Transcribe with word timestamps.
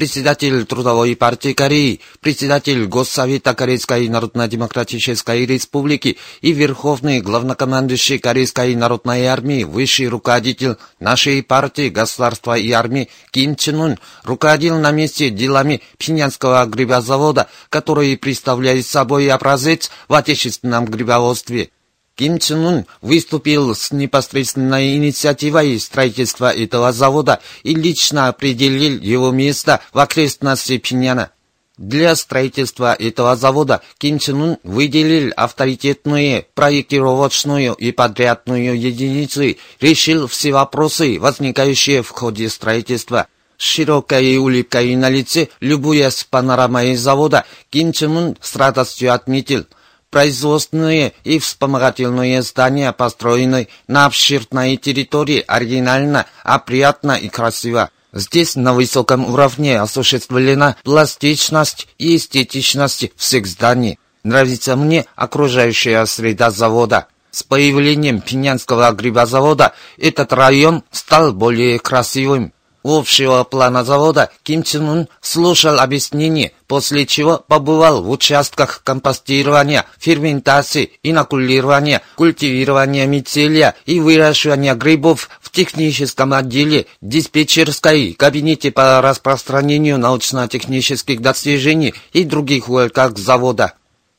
Председатель 0.00 0.64
Трудовой 0.64 1.14
партии 1.14 1.52
Кореи, 1.52 2.00
председатель 2.20 2.86
Госсовета 2.86 3.52
Корейской 3.52 4.08
Народно-Демократической 4.08 5.44
Республики 5.44 6.16
и 6.40 6.52
верховный 6.52 7.20
главнокомандующий 7.20 8.18
Корейской 8.18 8.74
Народной 8.76 9.26
Армии, 9.26 9.64
высший 9.64 10.08
руководитель 10.08 10.76
нашей 11.00 11.42
партии, 11.42 11.90
государства 11.90 12.56
и 12.56 12.70
армии 12.70 13.10
Ким 13.30 13.56
Чен 13.56 13.78
Ун 13.78 13.98
руководил 14.24 14.78
на 14.78 14.90
месте 14.90 15.28
делами 15.28 15.82
Пхенянского 15.98 16.64
грибозавода, 16.64 17.48
который 17.68 18.16
представляет 18.16 18.86
собой 18.86 19.28
образец 19.28 19.90
в 20.08 20.14
отечественном 20.14 20.86
грибоводстве. 20.86 21.72
Ким 22.20 22.38
Чен 22.38 22.66
Ун 22.66 22.86
выступил 23.00 23.74
с 23.74 23.92
непосредственной 23.92 24.94
инициативой 24.96 25.80
строительства 25.80 26.52
этого 26.52 26.92
завода 26.92 27.40
и 27.62 27.74
лично 27.74 28.28
определил 28.28 29.00
его 29.00 29.30
место 29.30 29.80
в 29.94 29.98
окрестности 29.98 30.76
Пиняна. 30.76 31.30
Для 31.78 32.14
строительства 32.14 32.92
этого 32.92 33.36
завода 33.36 33.80
Ким 33.96 34.18
Чен 34.18 34.42
Ун 34.42 34.58
выделил 34.64 35.32
авторитетную 35.34 36.44
проектировочную 36.52 37.72
и 37.72 37.90
подрядную 37.90 38.78
единицы, 38.78 39.56
решил 39.80 40.26
все 40.26 40.52
вопросы, 40.52 41.18
возникающие 41.18 42.02
в 42.02 42.10
ходе 42.10 42.50
строительства. 42.50 43.28
С 43.56 43.62
широкой 43.64 44.36
улыбкой 44.36 44.94
на 44.94 45.08
лице, 45.08 45.48
любуясь 45.60 46.24
панорамой 46.24 46.96
завода, 46.96 47.46
Ким 47.70 47.94
Чен 47.94 48.14
Ун 48.14 48.36
с 48.42 48.56
радостью 48.56 49.14
отметил– 49.14 49.64
Производственные 50.10 51.12
и 51.22 51.38
вспомогательные 51.38 52.42
здания 52.42 52.92
построены 52.92 53.68
на 53.86 54.06
обширной 54.06 54.76
территории 54.76 55.44
оригинально, 55.46 56.26
опрятно 56.42 57.12
и 57.12 57.28
красиво. 57.28 57.90
Здесь 58.12 58.56
на 58.56 58.74
высоком 58.74 59.24
уровне 59.32 59.80
осуществлена 59.80 60.74
пластичность 60.82 61.86
и 61.98 62.16
эстетичность 62.16 63.12
всех 63.14 63.46
зданий. 63.46 64.00
Нравится 64.24 64.74
мне 64.74 65.06
окружающая 65.14 66.04
среда 66.06 66.50
завода. 66.50 67.06
С 67.30 67.44
появлением 67.44 68.20
Пинянского 68.20 68.90
грибозавода 68.90 69.74
этот 69.96 70.32
район 70.32 70.82
стал 70.90 71.32
более 71.32 71.78
красивым 71.78 72.52
общего 72.82 73.44
плана 73.44 73.84
завода 73.84 74.30
Ким 74.42 74.62
Чен 74.62 74.88
Ун 74.88 75.08
слушал 75.20 75.78
объяснение, 75.78 76.52
после 76.66 77.06
чего 77.06 77.42
побывал 77.46 78.02
в 78.02 78.10
участках 78.10 78.82
компостирования, 78.84 79.84
ферментации, 79.98 80.92
инокулирования, 81.02 82.02
культивирования 82.16 83.06
мицелия 83.06 83.74
и 83.86 84.00
выращивания 84.00 84.74
грибов 84.74 85.28
в 85.40 85.50
техническом 85.50 86.32
отделе, 86.32 86.86
диспетчерской, 87.00 88.14
кабинете 88.14 88.70
по 88.70 89.00
распространению 89.00 89.98
научно-технических 89.98 91.20
достижений 91.20 91.94
и 92.12 92.24
других 92.24 92.68
уголках 92.68 93.18
завода. 93.18 93.74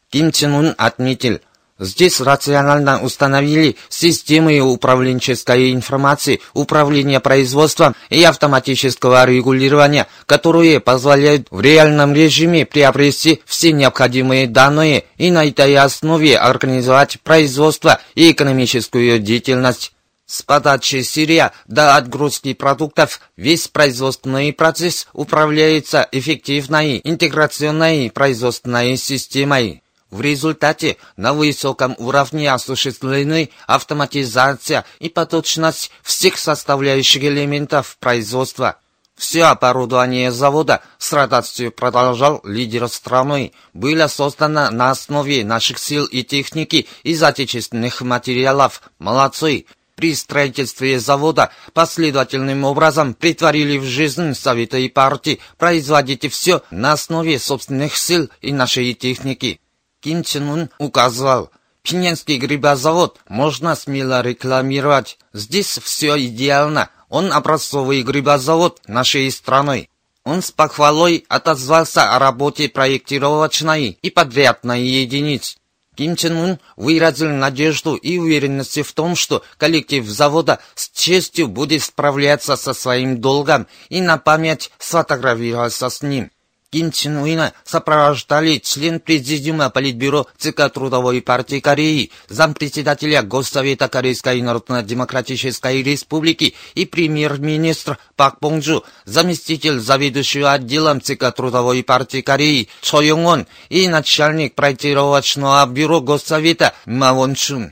Ким 0.09 0.31
Чен 0.31 0.53
Ун 0.53 0.75
отметил– 0.77 1.39
Здесь 1.81 2.21
рационально 2.21 3.01
установили 3.01 3.75
системы 3.89 4.59
управленческой 4.59 5.73
информации, 5.73 6.39
управления 6.53 7.19
производством 7.19 7.95
и 8.11 8.21
автоматического 8.21 9.25
регулирования, 9.25 10.05
которые 10.27 10.79
позволяют 10.79 11.47
в 11.49 11.59
реальном 11.59 12.13
режиме 12.13 12.67
приобрести 12.67 13.41
все 13.47 13.71
необходимые 13.71 14.45
данные 14.45 15.05
и 15.17 15.31
на 15.31 15.43
этой 15.43 15.75
основе 15.75 16.37
организовать 16.37 17.19
производство 17.21 17.99
и 18.13 18.31
экономическую 18.31 19.17
деятельность. 19.17 19.91
С 20.27 20.43
подачи 20.43 21.01
сырья 21.01 21.51
до 21.67 21.95
отгрузки 21.95 22.53
продуктов 22.53 23.21
весь 23.35 23.67
производственный 23.67 24.53
процесс 24.53 25.07
управляется 25.13 26.07
эффективной 26.11 27.01
интеграционной 27.03 28.11
производственной 28.11 28.97
системой. 28.97 29.81
В 30.11 30.19
результате 30.19 30.97
на 31.15 31.33
высоком 31.33 31.95
уровне 31.97 32.51
осуществлены 32.51 33.49
автоматизация 33.65 34.83
и 34.99 35.07
поточность 35.07 35.89
всех 36.03 36.37
составляющих 36.37 37.23
элементов 37.23 37.95
производства. 37.97 38.77
Все 39.15 39.43
оборудование 39.43 40.31
завода 40.31 40.81
с 40.97 41.13
радостью 41.13 41.71
продолжал 41.71 42.41
лидер 42.43 42.89
страны. 42.89 43.53
Было 43.73 44.07
создано 44.07 44.69
на 44.69 44.89
основе 44.89 45.45
наших 45.45 45.77
сил 45.77 46.05
и 46.05 46.23
техники 46.23 46.87
из 47.03 47.23
отечественных 47.23 48.01
материалов. 48.01 48.81
Молодцы! 48.99 49.65
При 49.95 50.15
строительстве 50.15 50.99
завода 50.99 51.51
последовательным 51.73 52.63
образом 52.63 53.13
притворили 53.13 53.77
в 53.77 53.83
жизнь 53.83 54.33
Советы 54.33 54.83
и 54.83 54.89
партии. 54.89 55.39
Производите 55.57 56.27
все 56.27 56.63
на 56.71 56.93
основе 56.93 57.37
собственных 57.39 57.95
сил 57.95 58.29
и 58.41 58.51
нашей 58.51 58.93
техники. 58.95 59.60
Ким 60.01 60.23
Чен 60.23 60.49
Ун 60.49 60.69
указал, 60.79 61.51
Пинянский 61.83 62.37
грибозавод 62.37 63.19
можно 63.27 63.75
смело 63.75 64.21
рекламировать. 64.21 65.17
Здесь 65.33 65.79
все 65.79 66.17
идеально. 66.25 66.89
Он 67.09 67.31
образцовый 67.31 68.03
грибозавод 68.03 68.81
нашей 68.87 69.31
страны. 69.31 69.89
Он 70.23 70.41
с 70.41 70.51
похвалой 70.51 71.25
отозвался 71.27 72.15
о 72.15 72.19
работе 72.19 72.69
проектировочной 72.69 73.97
и 74.01 74.09
подрядной 74.09 74.81
единиц. 74.81 75.57
Ким 75.95 76.15
Чен 76.15 76.37
Ун 76.37 76.59
выразил 76.77 77.29
надежду 77.29 77.95
и 77.95 78.17
уверенность 78.17 78.79
в 78.81 78.93
том, 78.93 79.15
что 79.15 79.43
коллектив 79.57 80.05
завода 80.05 80.59
с 80.75 80.89
честью 80.89 81.47
будет 81.47 81.83
справляться 81.83 82.55
со 82.55 82.73
своим 82.73 83.19
долгом 83.19 83.67
и 83.89 84.01
на 84.01 84.17
память 84.17 84.71
сфотографировался 84.79 85.89
с 85.89 86.01
ним. 86.01 86.31
Уина 86.73 87.53
сопровождали 87.65 88.57
член 88.57 89.01
Президиума 89.01 89.69
Политбюро 89.69 90.25
ЦК 90.37 90.69
Трудовой 90.73 91.21
партии 91.21 91.59
Кореи, 91.59 92.11
зампредседателя 92.29 93.23
Госсовета 93.23 93.89
Корейской 93.89 94.41
Народно-Демократической 94.41 95.83
Республики 95.83 96.55
и 96.73 96.85
премьер-министр 96.85 97.97
Пак 98.15 98.37
Бонджу, 98.39 98.85
заместитель 99.03 99.79
заведующего 99.79 100.53
отделом 100.53 101.01
ЦК 101.01 101.35
Трудовой 101.35 101.83
партии 101.83 102.21
Кореи 102.21 102.69
Чо 102.81 103.01
Йонгон 103.01 103.47
и 103.67 103.89
начальник 103.89 104.55
проектировочного 104.55 105.65
бюро 105.65 105.99
Госсовета 105.99 106.73
Ма 106.85 107.13
Вон 107.13 107.35
Чун. 107.35 107.71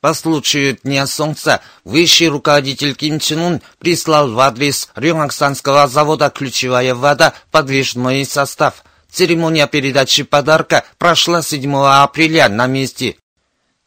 По 0.00 0.14
случаю 0.14 0.78
Дня 0.82 1.06
Солнца 1.06 1.60
высший 1.84 2.28
руководитель 2.28 2.94
Ким 2.94 3.18
Чен 3.20 3.40
Ун 3.40 3.62
прислал 3.78 4.30
в 4.32 4.40
адрес 4.40 4.88
Рюнгаксанского 4.94 5.88
завода 5.88 6.30
«Ключевая 6.30 6.94
вода» 6.94 7.34
подвижной 7.50 8.24
состав. 8.24 8.82
Церемония 9.10 9.66
передачи 9.66 10.22
подарка 10.22 10.84
прошла 10.96 11.42
7 11.42 11.76
апреля 11.84 12.48
на 12.48 12.66
месте. 12.66 13.16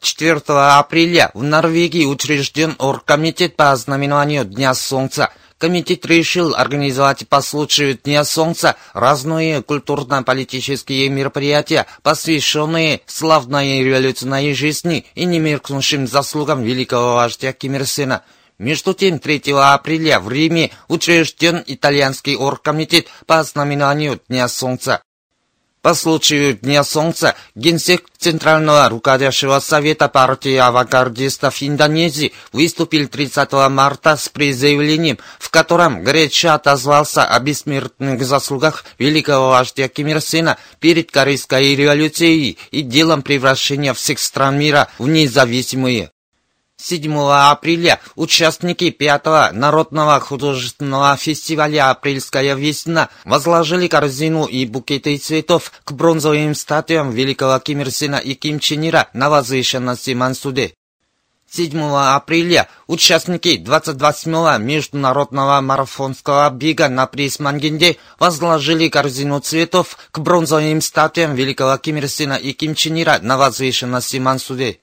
4 0.02 0.42
апреля 0.48 1.32
в 1.34 1.42
Норвегии 1.42 2.06
учрежден 2.06 2.76
оргкомитет 2.78 3.56
по 3.56 3.72
ознаменованию 3.72 4.46
Дня 4.46 4.76
Солнца– 4.76 5.32
Комитет 5.64 6.06
решил 6.06 6.56
организовать 6.56 7.26
по 7.30 7.40
случаю 7.40 7.98
Дня 7.98 8.26
Солнца 8.26 8.76
разные 8.92 9.62
культурно-политические 9.62 11.08
мероприятия, 11.08 11.86
посвященные 12.02 13.00
славной 13.06 13.82
революционной 13.82 14.54
жизни 14.56 15.06
и 15.16 15.24
немеркнувшим 15.24 16.06
заслугам 16.06 16.64
великого 16.64 17.16
вождя 17.16 17.54
Ким 17.54 17.76
Ир 17.76 17.86
Сена. 17.86 18.24
Между 18.58 18.94
тем, 18.94 19.20
3 19.20 19.54
апреля 19.54 20.20
в 20.20 20.30
Риме 20.30 20.72
учрежден 20.90 21.64
итальянский 21.66 22.36
оргкомитет 22.36 23.08
по 23.26 23.42
знаменованию 23.42 24.20
Дня 24.28 24.50
Солнца. 24.50 25.02
По 25.84 25.96
случаю 25.96 26.54
Дня 26.54 26.86
Солнца 26.86 27.36
генсек 27.56 28.06
Центрального 28.18 28.88
руководящего 28.88 29.60
совета 29.60 30.08
партии 30.08 30.56
авангардистов 30.56 31.62
Индонезии 31.62 32.32
выступил 32.54 33.10
30 33.10 33.52
марта 33.70 34.16
с 34.16 34.30
призывлением, 34.30 35.20
в 35.40 35.50
котором 35.50 36.02
горячо 36.02 36.54
отозвался 36.54 37.26
о 37.26 37.38
бессмертных 37.42 38.24
заслугах 38.24 38.86
великого 38.98 39.50
вождя 39.50 39.90
Ким 39.90 40.08
Ир 40.08 40.22
Сена 40.22 40.58
перед 40.80 41.12
Корейской 41.12 41.76
революцией 41.76 42.58
и 42.72 42.82
делом 42.82 43.22
превращения 43.22 43.94
всех 43.94 44.20
стран 44.20 44.58
мира 44.58 44.88
в 45.00 45.10
независимые. 45.10 46.13
7 46.84 47.18
апреля 47.32 48.02
участники 48.18 48.90
пятого 48.90 49.52
народного 49.54 50.20
художественного 50.20 51.16
фестиваля 51.16 51.90
«Апрельская 51.90 52.56
весна» 52.56 53.08
возложили 53.24 53.88
корзину 53.88 54.44
и 54.44 54.66
букеты 54.66 55.16
цветов 55.16 55.72
к 55.86 55.94
бронзовым 55.94 56.54
статуям 56.56 57.12
великого 57.12 57.58
Ким 57.60 57.80
Ир 57.80 57.90
Сена 57.90 58.18
и 58.18 58.34
Ким 58.34 58.60
Чен 58.60 58.86
Ира 58.86 59.08
на 59.14 59.30
возвышенности 59.30 60.12
Мансуде. 60.12 60.74
7 61.50 61.80
апреля 61.80 62.68
участники 62.88 63.64
28-го 63.64 64.62
международного 64.62 65.62
марафонского 65.62 66.50
бега 66.50 66.90
на 66.90 67.08
приз 67.08 67.40
Мангенде 67.40 67.96
возложили 68.20 68.90
корзину 68.90 69.40
цветов 69.40 69.98
к 70.12 70.20
бронзовым 70.20 70.82
статуям 70.82 71.34
великого 71.34 71.78
Ким 71.78 71.96
Ир 71.96 72.10
Сена 72.10 72.34
и 72.34 72.52
Ким 72.52 72.76
Чен 72.76 73.02
Ира 73.02 73.20
на 73.22 73.38
возвышенности 73.38 74.18
Мансуде. 74.18 74.83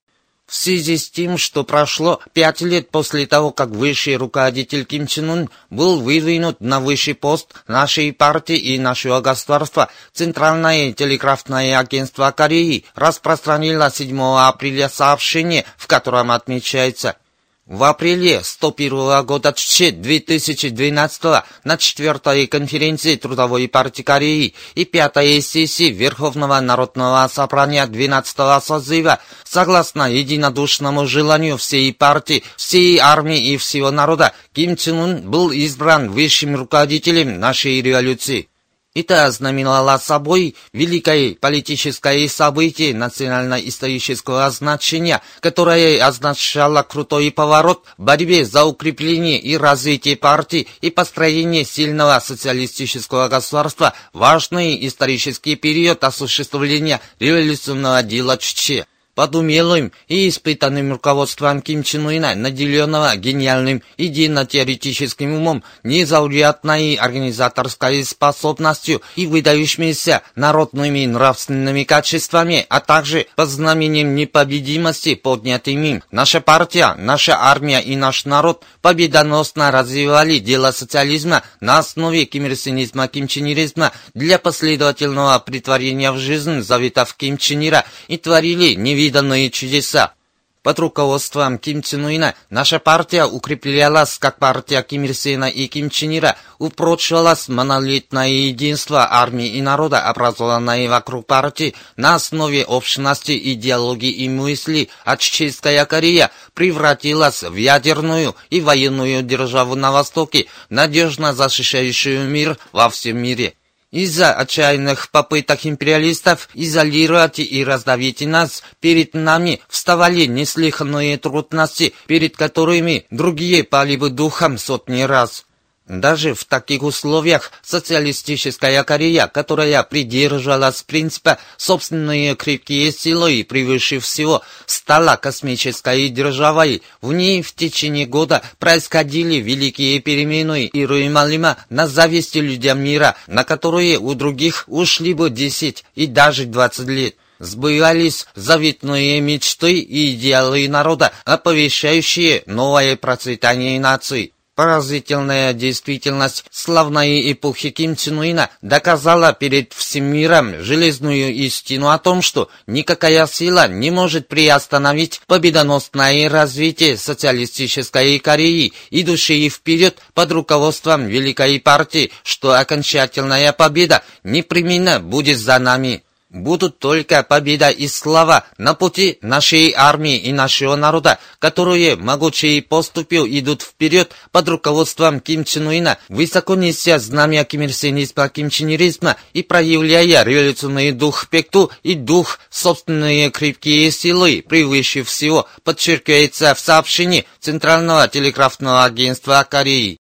В 0.50 0.56
связи 0.56 0.99
с 0.99 1.08
тем, 1.08 1.38
что 1.38 1.62
прошло 1.62 2.19
пять 2.32 2.61
лет 2.61 2.91
после 2.91 3.25
того, 3.25 3.52
как 3.52 3.69
высший 3.69 4.17
руководитель 4.17 4.85
Ким 4.85 5.06
Чен 5.06 5.31
Ун 5.31 5.50
был 5.70 6.00
выдвинут 6.00 6.61
на 6.61 6.81
высший 6.81 7.14
пост 7.14 7.55
нашей 7.69 8.12
партии 8.12 8.56
и 8.56 8.76
нашего 8.76 9.20
государства, 9.20 9.91
Центральное 10.12 10.93
телеграфное 10.93 11.79
агентство 11.79 12.29
Кореи 12.32 12.85
распространило 12.97 13.93
7 13.93 14.20
апреля 14.20 14.88
сообщение, 14.88 15.64
в 15.76 15.87
котором 15.87 16.32
отмечается– 16.32 17.14
в 17.70 17.84
апреле 17.84 18.42
101 18.42 19.24
года 19.24 19.52
2012 19.52 21.22
на 21.62 21.76
4 21.76 22.46
конференции 22.48 23.14
Трудовой 23.14 23.68
партии 23.68 24.02
Кореи 24.02 24.54
и 24.74 24.84
5 24.84 25.44
сессии 25.44 25.90
Верховного 25.90 26.58
народного 26.60 27.28
собрания 27.32 27.86
12 27.86 28.62
созыва, 28.64 29.20
согласно 29.44 30.10
единодушному 30.10 31.06
желанию 31.06 31.56
всей 31.58 31.94
партии, 31.94 32.42
всей 32.56 32.98
армии 32.98 33.52
и 33.52 33.56
всего 33.56 33.92
народа, 33.92 34.32
Ким 34.52 34.76
Чен 34.76 34.98
Ун 34.98 35.30
был 35.30 35.52
избран 35.52 36.10
высшим 36.10 36.56
руководителем 36.56 37.38
нашей 37.38 37.80
революции. 37.80 38.50
Это 38.92 39.26
ознаменовало 39.26 39.96
собой 39.98 40.56
великое 40.72 41.37
политическое 41.37 42.28
событие 42.28 42.92
национально-исторического 42.92 44.50
значения, 44.50 45.22
которое 45.38 46.04
означало 46.04 46.82
крутой 46.82 47.31
поворот 47.31 47.84
в 47.96 48.02
борьбе 48.02 48.44
за 48.44 48.64
укрепление 48.64 49.38
и 49.38 49.56
развитие 49.56 50.16
партии 50.16 50.66
и 50.81 50.90
построение 50.90 51.64
сильного 51.64 52.19
социалистического 52.19 53.28
государства, 53.28 53.94
важный 54.12 54.84
исторический 54.84 55.54
период 55.54 56.02
осуществления 56.02 57.00
революционного 57.20 58.02
дела 58.02 58.38
Чече 58.38 58.87
под 59.20 59.34
умелым 59.37 59.93
и 60.08 60.31
испытанным 60.31 60.93
руководством 60.93 61.61
Ким 61.61 61.82
Чен 61.82 62.06
Уина, 62.06 62.34
наделенного 62.34 63.14
гениальным 63.17 63.82
идейно-теоретическим 63.99 65.34
умом, 65.34 65.62
незаурядной 65.84 66.94
организаторской 66.94 68.02
способностью 68.02 69.02
и 69.17 69.26
выдающимися 69.26 70.22
народными 70.37 71.05
нравственными 71.05 71.84
качествами, 71.84 72.64
а 72.70 72.81
также 72.81 73.26
под 73.37 73.50
знаменем 73.50 74.14
непобедимости, 74.14 75.17
поднятым 75.17 75.82
им. 75.82 76.02
Наша 76.11 76.40
партия, 76.40 76.94
наша 76.96 77.37
армия 77.38 77.81
и 77.81 77.96
наш 77.96 78.25
народ 78.25 78.64
победоносно 78.81 79.70
развивали 79.70 80.38
дело 80.38 80.70
социализма 80.70 81.43
на 81.61 81.76
основе 81.76 82.25
кимирсинизма, 82.25 83.06
кимченеризма 83.06 83.93
для 84.14 84.38
последовательного 84.38 85.38
притворения 85.40 86.11
в 86.11 86.16
жизнь 86.16 86.62
заветов 86.62 87.14
Ким 87.16 87.37
Чен 87.37 87.69
Ира 87.69 87.84
и 88.08 88.16
творили 88.16 88.73
невидимые 88.73 89.09
невиданные 89.10 89.50
чудеса. 89.50 90.14
Под 90.62 90.78
руководством 90.78 91.56
Ким 91.58 91.80
Чен 91.80 92.04
Уина 92.04 92.34
наша 92.50 92.78
партия 92.78 93.24
укреплялась 93.24 94.18
как 94.18 94.38
партия 94.38 94.82
Ким 94.82 95.04
Ир 95.04 95.14
Сена 95.14 95.46
и 95.46 95.68
Ким 95.68 95.88
Чен 95.88 96.18
Ира, 96.18 96.36
упрочивалось 96.58 97.48
монолитное 97.48 98.28
единство 98.28 99.10
армии 99.10 99.48
и 99.48 99.62
народа, 99.62 100.02
образованное 100.02 100.86
вокруг 100.90 101.26
партии 101.26 101.74
на 101.96 102.14
основе 102.14 102.62
общности 102.66 103.32
идеологии 103.54 104.10
и 104.10 104.28
мысли, 104.28 104.90
а 105.06 105.16
Чеченская 105.16 105.86
Корея 105.86 106.30
превратилась 106.52 107.42
в 107.42 107.56
ядерную 107.56 108.36
и 108.50 108.60
военную 108.60 109.22
державу 109.22 109.76
на 109.76 109.90
Востоке, 109.90 110.44
надежно 110.68 111.32
защищающую 111.34 112.28
мир 112.28 112.58
во 112.72 112.90
всем 112.90 113.16
мире. 113.16 113.54
Из-за 113.90 114.32
отчаянных 114.32 115.10
попыток 115.10 115.66
империалистов 115.66 116.48
изолировать 116.54 117.40
и 117.40 117.64
раздавить 117.64 118.20
нас, 118.20 118.62
перед 118.78 119.14
нами 119.14 119.60
вставали 119.69 120.26
неслыханные 120.26 121.19
трудности, 121.19 121.92
перед 122.06 122.37
которыми 122.37 123.06
другие 123.10 123.64
пали 123.64 123.96
бы 123.96 124.10
духом 124.10 124.58
сотни 124.58 125.02
раз. 125.02 125.44
Даже 125.90 126.34
в 126.34 126.44
таких 126.44 126.84
условиях 126.84 127.50
социалистическая 127.62 128.84
Корея, 128.84 129.26
которая 129.26 129.82
придерживалась 129.82 130.82
принципа 130.82 131.38
«собственные 131.56 132.37
крепкие 132.37 132.92
силы 132.92 133.42
превыше 133.42 133.98
всего», 133.98 134.42
стала 134.66 135.16
космической 135.16 136.08
державой. 136.08 136.82
В 137.02 137.12
ней 137.12 137.42
в 137.42 137.52
течение 137.56 138.06
года 138.06 138.40
происходили 138.60 139.40
великие 139.40 139.98
перемены 139.98 140.66
и 140.66 140.87
Руималима 140.87 141.56
на 141.70 141.88
зависти 141.88 142.38
людям 142.38 142.81
мира, 142.81 143.16
на 143.26 143.42
которые 143.42 143.98
у 143.98 144.14
других 144.14 144.66
ушли 144.69 145.12
бы 145.12 145.28
10 145.28 145.84
и 145.96 146.06
даже 146.06 146.44
20 146.44 146.87
лет 146.87 147.16
сбывались 147.40 148.26
заветные 148.37 149.20
мечты 149.20 149.81
и 149.81 150.14
идеалы 150.14 150.69
народа, 150.69 151.10
оповещающие 151.25 152.44
новое 152.46 152.94
процветание 152.94 153.81
нации. 153.81 154.34
Поразительная 154.60 155.54
действительность 155.54 156.44
славной 156.50 157.32
эпохи 157.32 157.70
Ким 157.70 157.96
Чен 157.96 158.18
Уина 158.18 158.50
доказала 158.60 159.32
перед 159.32 159.72
всем 159.72 160.04
миром 160.04 160.62
железную 160.62 161.32
истину 161.32 161.88
о 161.88 161.98
том, 161.98 162.20
что 162.20 162.50
никакая 162.66 163.26
сила 163.26 163.68
не 163.68 163.90
может 163.90 164.28
приостановить 164.28 165.22
победоносное 165.26 166.28
развитие 166.28 166.98
социалистической 166.98 168.18
Кореи, 168.18 168.75
идущей 168.90 169.49
вперед 169.49 169.96
под 170.12 170.30
руководством 170.32 171.06
Великой 171.06 171.58
партии, 171.58 172.12
что 172.23 172.52
окончательная 172.52 173.54
победа 173.54 174.02
непременно 174.25 175.00
будет 175.00 175.38
за 175.38 175.58
нами 175.58 176.02
будут 176.30 176.78
только 176.78 177.22
победа 177.22 177.70
и 177.70 177.88
слава 177.88 178.44
на 178.56 178.75
пути 178.75 179.18
нашей 179.20 179.75
армии 179.76 180.16
и 180.16 180.32
нашего 180.32 180.76
народа, 180.76 181.18
которые 181.38 181.96
могучей 181.96 182.62
поступью 182.62 183.26
идут 183.26 183.62
вперед 183.62 184.12
под 184.32 184.49
руководством 184.49 185.20
Ким 185.20 185.44
Чен 185.44 185.66
Уина, 185.66 185.99
высоко 186.08 186.54
неся 186.54 186.99
знамя 186.99 187.44
кимирсенизма, 187.44 188.28
кимченеризма 188.28 189.16
и 189.32 189.42
проявляя 189.42 190.25
революционный 190.25 190.92
дух 190.92 191.28
Пекту 191.28 191.70
и 191.82 191.94
дух 191.94 192.38
собственные 192.49 193.30
крепкие 193.30 193.90
силы, 193.90 194.44
превыше 194.49 195.02
всего, 195.02 195.46
подчеркивается 195.64 196.54
в 196.54 196.60
сообщении 196.60 197.26
Центрального 197.40 198.08
телеграфного 198.08 198.84
агентства 198.84 199.46
Кореи. 199.49 200.00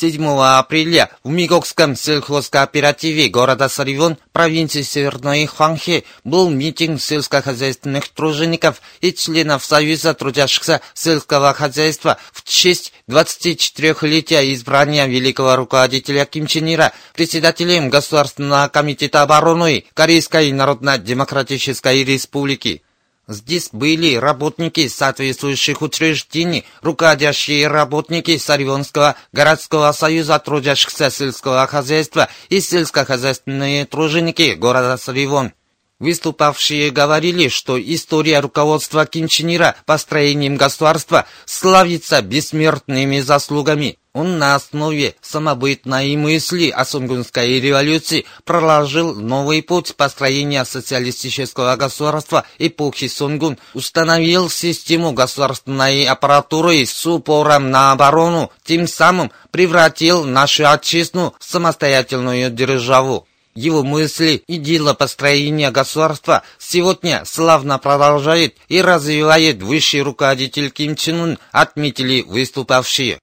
7 0.00 0.26
апреля 0.40 1.10
в 1.22 1.28
Мигокском 1.28 1.94
сельхозкооперативе 1.94 3.28
города 3.28 3.68
Саривон, 3.68 4.16
провинции 4.32 4.80
Северной 4.80 5.44
Хуанхе, 5.44 6.04
был 6.24 6.48
митинг 6.48 7.02
сельскохозяйственных 7.02 8.08
тружеников 8.08 8.80
и 9.02 9.12
членов 9.12 9.62
Союза 9.62 10.14
трудящихся 10.14 10.80
сельского 10.94 11.52
хозяйства 11.52 12.16
в 12.32 12.42
честь 12.44 12.94
24-летия 13.10 14.54
избрания 14.54 15.04
великого 15.04 15.54
руководителя 15.56 16.24
Ким 16.24 16.46
Чен 16.46 16.72
Ира 16.72 16.94
председателем 17.12 17.90
Государственного 17.90 18.68
комитета 18.68 19.20
обороны 19.20 19.84
Корейской 19.92 20.50
Народно-Демократической 20.50 22.04
Республики. 22.04 22.82
Здесь 23.30 23.68
были 23.70 24.16
работники 24.16 24.88
соответствующих 24.88 25.82
учреждений, 25.82 26.64
руководящие 26.82 27.68
работники 27.68 28.36
Сарионского 28.36 29.14
городского 29.32 29.92
союза 29.92 30.40
трудящихся 30.40 31.10
сельского 31.10 31.64
хозяйства 31.68 32.28
и 32.48 32.60
сельскохозяйственные 32.60 33.86
труженики 33.86 34.54
города 34.54 34.96
Саривон. 34.96 35.52
Выступавшие 36.00 36.90
говорили, 36.90 37.48
что 37.48 37.78
история 37.78 38.40
руководства 38.40 39.04
Ким 39.04 39.28
Чен 39.28 39.54
Ира 39.54 39.76
построением 39.84 40.56
государства 40.56 41.26
славится 41.44 42.22
бессмертными 42.22 43.20
заслугами. 43.20 43.98
Он 44.14 44.38
на 44.38 44.54
основе 44.54 45.14
самобытной 45.20 46.16
мысли 46.16 46.70
о 46.70 46.86
Сунгунской 46.86 47.60
революции 47.60 48.24
проложил 48.44 49.14
новый 49.14 49.62
путь 49.62 49.94
построения 49.94 50.64
социалистического 50.64 51.76
государства 51.76 52.44
эпохи 52.58 53.06
Сунгун, 53.06 53.58
установил 53.74 54.48
систему 54.48 55.12
государственной 55.12 56.06
аппаратуры 56.06 56.86
с 56.86 57.06
упором 57.06 57.70
на 57.70 57.92
оборону, 57.92 58.50
тем 58.64 58.88
самым 58.88 59.30
превратил 59.50 60.24
нашу 60.24 60.68
отчизну 60.68 61.34
в 61.38 61.44
самостоятельную 61.44 62.50
державу. 62.50 63.26
Его 63.54 63.82
мысли 63.82 64.42
и 64.46 64.58
дело 64.58 64.94
построения 64.94 65.70
государства 65.70 66.42
сегодня 66.58 67.24
славно 67.24 67.78
продолжает 67.78 68.56
и 68.68 68.80
развивает 68.80 69.62
высший 69.62 70.02
руководитель 70.02 70.70
Ким 70.70 70.94
Чен 70.94 71.20
Ын, 71.20 71.38
отметили 71.50 72.22
выступавшие. 72.22 73.18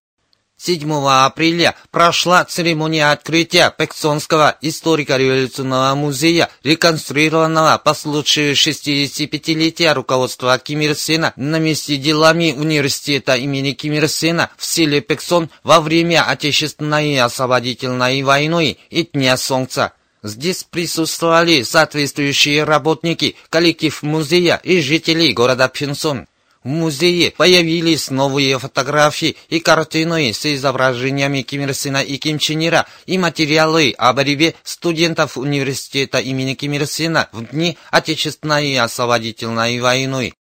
7 0.60 0.91
апреля 1.07 1.75
прошла 1.91 2.43
церемония 2.43 3.12
открытия 3.12 3.72
Пексонского 3.77 4.57
историко-революционного 4.60 5.93
музея, 5.93 6.50
реконструированного 6.63 7.77
по 7.77 7.93
случаю 7.93 8.53
65-летия 8.55 9.93
руководства 9.93 10.57
Ким 10.57 10.81
Ир 10.81 10.96
Сена 10.96 11.31
на 11.36 11.60
месте 11.60 11.98
делами 11.98 12.55
университета 12.57 13.36
имени 13.36 13.74
Ким 13.74 13.93
Ир 13.93 14.10
Сена 14.10 14.50
в 14.57 14.65
селе 14.65 15.00
Пексон 15.00 15.51
во 15.63 15.79
время 15.79 16.27
Отечественной 16.27 17.19
освободительной 17.19 18.24
войны 18.24 18.77
и 18.89 19.03
Дня 19.03 19.38
Солнца. 19.38 19.93
Здесь 20.27 20.65
присутствовали 20.65 21.63
соответствующие 21.63 22.65
работники, 22.65 23.36
коллектив 23.50 24.03
музея 24.03 24.60
и 24.62 24.81
жители 24.81 25.31
города 25.31 25.69
Пинсон. 25.69 26.27
В 26.65 26.67
музее 26.67 27.31
появились 27.31 28.10
новые 28.10 28.60
фотографии 28.60 29.38
и 29.48 29.62
картины 29.62 30.34
с 30.34 30.46
изображениями 30.46 31.43
Ким 31.43 31.62
Ир 31.62 31.74
Сена 31.74 32.03
и 32.03 32.17
Ким 32.17 32.39
Чен 32.39 32.65
Ира 32.65 32.86
и 33.05 33.17
материалы 33.17 33.96
о 33.98 34.12
борьбе 34.12 34.53
студентов 34.63 35.38
университета 35.38 36.19
имени 36.19 36.55
Ким 36.55 36.74
Ир 36.74 36.86
Сена 36.88 37.29
в 37.31 37.46
дни 37.46 37.77
Отечественной 37.89 38.77
освободительной 38.79 39.79
войны. 39.79 40.34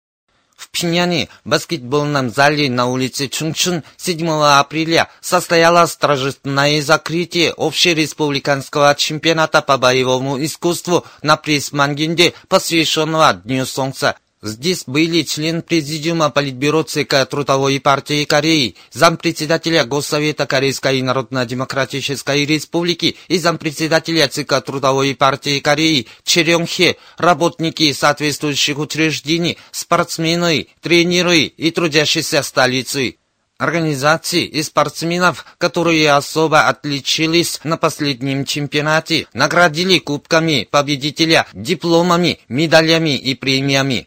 В 0.65 0.71
Пхеньяне 0.71 1.29
баскетбольном 1.45 2.31
зале 2.31 2.71
на 2.71 2.87
улице 2.87 3.29
Чунчун 3.29 3.83
7 3.99 4.31
апреля 4.31 5.11
состоялось 5.21 5.95
торжественное 5.95 6.81
закрытие 6.81 7.53
общереспубликанского 7.53 8.95
чемпионата 8.95 9.61
по 9.61 9.77
боевому 9.77 10.43
искусству 10.43 11.05
на 11.21 11.37
пресс-мангенде, 11.37 12.33
посвященного 12.49 13.35
Дню 13.35 13.67
Солнца. 13.67 14.17
Здесь 14.45 14.85
были 14.87 15.23
член 15.23 15.63
Президиума 15.63 16.29
Политбюро 16.29 16.83
ЦК 16.83 17.27
Трудовой 17.27 17.81
партии 17.81 18.27
Кореи, 18.27 18.75
зампредседателя 18.93 19.87
Госсовета 19.87 20.47
Корейской 20.47 21.01
Народно-Демократической 21.01 22.45
Республики 22.45 23.17
и 23.29 23.39
зампредседателя 23.39 24.29
ЦК 24.29 24.63
Трудовой 24.63 25.15
партии 25.15 25.61
Кореи 25.61 26.09
Черёнхе, 26.25 26.99
работники 27.17 27.91
соответствующих 27.95 28.79
учреждений, 28.79 29.57
спортсмены, 29.71 30.67
тренеры 30.83 31.45
и 31.45 31.71
трудящиеся 31.71 32.43
столицы. 32.43 33.17
Организации 33.57 34.45
и 34.45 34.63
спортсменов, 34.63 35.47
которые 35.57 36.13
особо 36.13 36.69
отличились 36.69 37.61
на 37.65 37.79
последнем 37.79 38.45
чемпионате, 38.45 39.27
наградили 39.33 40.01
кубками 40.01 40.69
победителя, 40.71 41.47
дипломами, 41.55 42.41
медалями 42.51 43.17
и 43.17 43.35
премиями. 43.35 44.07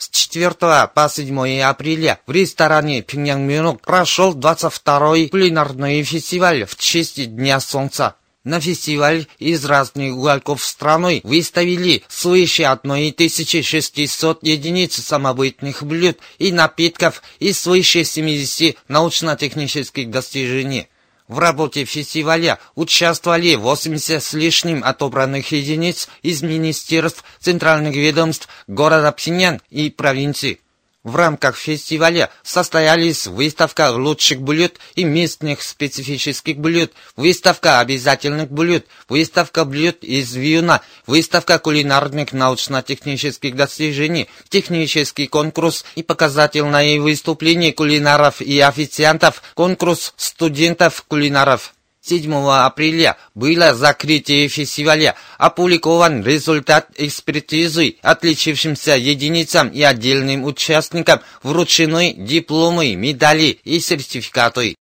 С 0.00 0.08
4 0.08 0.54
по 0.94 1.10
7 1.10 1.60
апреля 1.60 2.20
в 2.26 2.32
ресторане 2.32 3.02
Пингянгмюнок 3.02 3.82
прошел 3.82 4.34
22-й 4.34 5.28
кулинарный 5.28 6.02
фестиваль 6.04 6.64
в 6.64 6.74
честь 6.76 7.22
Дня 7.36 7.60
Солнца. 7.60 8.16
На 8.42 8.60
фестиваль 8.60 9.26
из 9.38 9.62
разных 9.66 10.14
уголков 10.14 10.64
страны 10.64 11.20
выставили 11.22 12.02
свыше 12.08 12.62
1600 12.62 14.42
единиц 14.42 14.94
самобытных 14.94 15.82
блюд 15.82 16.16
и 16.38 16.50
напитков 16.50 17.22
и 17.38 17.52
свыше 17.52 18.02
70 18.02 18.78
научно-технических 18.88 20.08
достижений. 20.08 20.88
В 21.30 21.38
работе 21.38 21.84
фестиваля 21.84 22.58
участвовали 22.74 23.54
80 23.54 24.20
с 24.20 24.32
лишним 24.32 24.82
отобранных 24.82 25.52
единиц 25.52 26.08
из 26.22 26.42
министерств, 26.42 27.22
центральных 27.38 27.94
ведомств, 27.94 28.48
города 28.66 29.12
Пхеньян 29.12 29.60
и 29.70 29.90
провинций. 29.90 30.60
В 31.02 31.16
рамках 31.16 31.56
фестиваля 31.56 32.28
состоялись 32.42 33.26
выставка 33.26 33.90
лучших 33.90 34.42
блюд 34.42 34.74
и 34.96 35.04
местных 35.04 35.62
специфических 35.62 36.58
блюд, 36.58 36.92
выставка 37.16 37.80
обязательных 37.80 38.50
блюд, 38.50 38.84
выставка 39.08 39.64
блюд 39.64 40.04
из 40.04 40.34
вьюна, 40.34 40.82
выставка 41.06 41.58
кулинарных 41.58 42.34
научно-технических 42.34 43.56
достижений, 43.56 44.28
технический 44.50 45.26
конкурс 45.26 45.86
и 45.94 46.02
показательное 46.02 47.00
выступление 47.00 47.72
кулинаров 47.72 48.42
и 48.42 48.60
официантов, 48.60 49.42
конкурс 49.54 50.12
студентов-кулинаров. 50.18 51.72
7 52.10 52.34
апреля 52.50 53.16
было 53.36 53.72
закрытие 53.72 54.48
фестиваля, 54.48 55.14
опубликован 55.38 56.24
результат 56.24 56.88
экспертизы 56.96 57.98
отличившимся 58.02 58.96
единицам 58.96 59.68
и 59.68 59.82
отдельным 59.82 60.42
участникам 60.44 61.20
вручены 61.44 62.14
дипломы, 62.14 62.96
медали 62.96 63.60
и 63.62 63.78
сертификаты. 63.78 64.74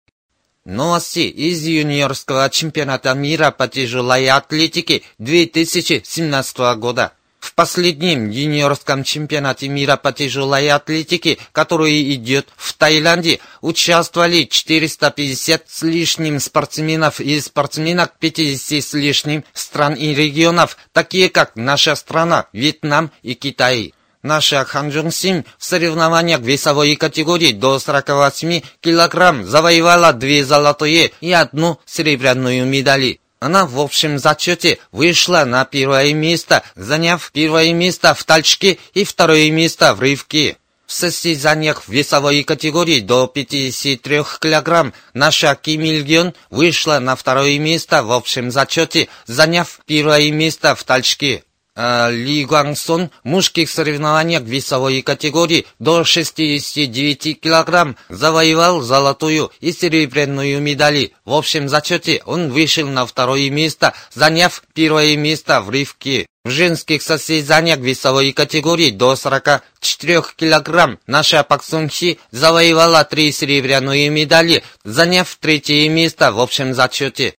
Новости 0.65 1.27
из 1.49 1.65
юниорского 1.65 2.49
чемпионата 2.49 3.13
мира 3.15 3.51
по 3.51 3.67
тяжелой 3.67 4.29
атлетике 4.29 5.03
2017 5.19 6.59
года. 6.79 7.13
Последнем 7.57 8.29
юниорском 8.29 9.03
чемпионате 9.03 9.69
мира 9.69 9.97
по 9.97 10.13
тяжелой 10.13 10.69
атлетике, 10.69 11.39
который 11.53 12.13
идет 12.13 12.49
в 12.55 12.75
Таиланде, 12.75 13.41
участвовали 13.63 14.45
450 14.45 15.65
с 15.67 15.81
лишним 15.81 16.39
спортсменов 16.39 17.19
и 17.19 17.41
спортсменок 17.41 18.13
50 18.19 18.85
с 18.85 18.93
лишним 18.93 19.43
стран 19.55 19.95
и 19.95 20.15
регионов, 20.15 20.77
такие 20.93 21.31
как 21.31 21.57
наша 21.57 21.95
страна, 21.95 22.45
Вьетнам 22.53 23.11
и 23.23 23.33
Китай. 23.33 23.95
Наша 24.23 24.63
Хан 24.67 24.91
Джун 24.91 25.11
Сим 25.11 25.47
в 25.57 25.65
соревнованиях 25.65 26.41
весовой 26.41 26.95
категории 26.97 27.53
до 27.53 27.79
48 27.79 28.61
килограмм 28.83 29.47
завоевала 29.47 30.13
две 30.13 30.45
золотые 30.45 31.13
и 31.23 31.33
одну 31.33 31.81
серебряную 31.87 32.67
медали. 32.67 33.21
Она 33.39 33.67
в 33.67 33.79
общем 33.79 34.19
зачете 34.19 34.79
вышла 34.93 35.45
на 35.45 35.65
первое 35.65 36.15
место, 36.15 36.63
заняв 36.75 37.31
первое 37.33 37.73
место 37.73 38.15
в 38.15 38.25
толчке 38.25 38.79
и 38.95 39.05
второе 39.05 39.51
место 39.51 39.95
в 39.95 40.01
рывке. 40.01 40.57
В 40.87 40.93
состязаниях 40.93 41.83
в 41.83 41.89
весовой 41.89 42.45
категории 42.45 43.01
до 43.01 43.27
53 43.27 44.23
кг 44.41 44.93
наша 45.15 45.59
Ким 45.61 45.83
Ил 45.83 46.33
вышла 46.49 47.01
на 47.01 47.17
второе 47.17 47.59
место 47.59 48.05
в 48.05 48.13
общем 48.13 48.51
зачете, 48.51 49.09
заняв 49.27 49.81
первое 49.85 50.31
место 50.31 50.75
в 50.75 50.85
толчке. 50.85 51.43
А 51.79 52.09
Ли 52.09 52.47
Гуансон 52.47 53.11
в 53.23 53.29
мужских 53.29 53.69
соревнованиях 53.69 54.43
весовой 54.45 55.03
категории 55.03 55.67
до 55.79 56.05
69 56.05 57.39
кг 57.39 57.95
завоевал 58.09 58.81
золотую 58.81 59.53
и 59.61 59.73
серебряную 59.73 60.63
медали. 60.63 61.13
В 61.27 61.35
общем 61.35 61.69
зачете 61.69 62.23
он 62.25 62.51
вышел 62.51 62.89
на 62.89 63.05
второе 63.05 63.51
место, 63.51 63.93
заняв 64.15 64.63
первое 64.73 65.17
место 65.19 65.61
в 65.61 65.69
рывке. 65.69 66.27
В 66.47 66.51
женских 66.51 67.03
состязаниях 67.03 67.81
весовой 67.81 68.33
категории 68.33 68.91
до 68.91 69.15
44 69.15 70.23
кг 70.37 70.99
наша 71.07 71.43
Пак 71.43 71.63
Сун 71.63 71.91
завоевала 72.31 73.05
три 73.05 73.33
серебряные 73.33 74.09
медали, 74.09 74.63
заняв 74.83 75.37
третье 75.41 75.91
место 75.91 76.33
в 76.33 76.41
общем 76.41 76.73
зачете. 76.73 77.35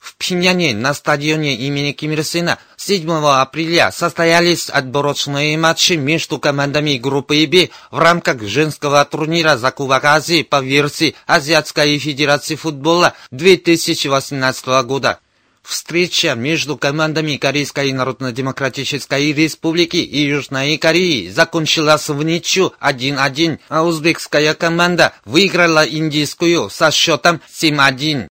В 0.00 0.16
Пхеньяне 0.16 0.74
на 0.74 0.94
стадионе 0.94 1.54
имени 1.54 1.92
Ким 1.92 2.12
Ир 2.12 2.24
Сена 2.24 2.58
7 2.78 3.08
апреля 3.10 3.92
состоялись 3.92 4.70
отборочные 4.70 5.58
матчи 5.58 5.92
между 5.92 6.38
командами 6.38 6.96
группы 6.96 7.46
Б 7.46 7.68
в 7.90 7.98
рамках 7.98 8.42
женского 8.42 9.04
турнира 9.04 9.58
за 9.58 9.70
Кубок 9.70 10.04
Азии 10.04 10.42
по 10.42 10.62
версии 10.62 11.14
Азиатской 11.26 11.98
Федерации 11.98 12.56
футбола 12.56 13.12
2018 13.30 14.66
года. 14.84 15.20
Встреча 15.62 16.34
между 16.34 16.78
командами 16.78 17.36
Корейской 17.36 17.92
Народно-Демократической 17.92 19.34
Республики 19.34 19.98
и 19.98 20.22
Южной 20.22 20.78
Кореи 20.78 21.28
закончилась 21.28 22.08
в 22.08 22.22
ничью 22.22 22.72
1-1, 22.80 23.58
а 23.68 23.82
узбекская 23.82 24.54
команда 24.54 25.12
выиграла 25.26 25.86
индийскую 25.86 26.70
со 26.70 26.90
счетом 26.90 27.42
7-1. 27.52 28.29